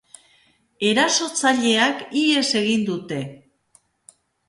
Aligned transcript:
Erasotzaileek 0.91 2.03
ihes 2.25 2.45
egin 2.65 2.91
dute. 2.91 3.25